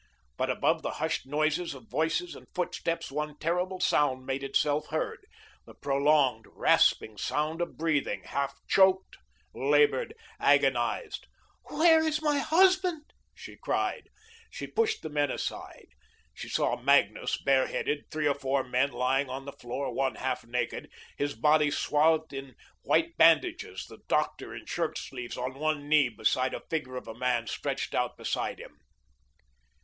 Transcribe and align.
But 0.35 0.49
above 0.49 0.81
the 0.81 0.93
hushed 0.93 1.27
noises 1.27 1.75
of 1.75 1.87
voices 1.87 2.33
and 2.33 2.47
footsteps, 2.55 3.11
one 3.11 3.37
terrible 3.37 3.79
sound 3.79 4.25
made 4.25 4.43
itself 4.43 4.87
heard 4.87 5.23
the 5.67 5.75
prolonged, 5.75 6.45
rasping 6.49 7.19
sound 7.19 7.61
of 7.61 7.77
breathing, 7.77 8.23
half 8.23 8.55
choked, 8.67 9.17
laboured, 9.53 10.15
agonised. 10.39 11.27
"Where 11.65 12.01
is 12.03 12.19
my 12.19 12.39
husband?" 12.39 13.13
she 13.35 13.55
cried. 13.57 14.09
She 14.49 14.65
pushed 14.65 15.03
the 15.03 15.09
men 15.09 15.29
aside. 15.29 15.89
She 16.33 16.49
saw 16.49 16.81
Magnus, 16.81 17.37
bareheaded, 17.39 18.05
three 18.09 18.27
or 18.27 18.33
four 18.33 18.63
men 18.63 18.91
lying 18.91 19.29
on 19.29 19.45
the 19.45 19.51
floor, 19.51 19.93
one 19.93 20.15
half 20.15 20.43
naked, 20.47 20.89
his 21.15 21.35
body 21.35 21.69
swathed 21.69 22.33
in 22.33 22.55
white 22.81 23.15
bandages; 23.17 23.85
the 23.85 23.99
doctor 24.07 24.51
in 24.55 24.65
shirt 24.65 24.97
sleeves, 24.97 25.37
on 25.37 25.59
one 25.59 25.87
knee 25.87 26.09
beside 26.09 26.55
a 26.55 26.61
figure 26.71 26.95
of 26.95 27.07
a 27.07 27.13
man 27.13 27.45
stretched 27.45 27.93
out 27.93 28.17
beside 28.17 28.57
him. 28.59 28.79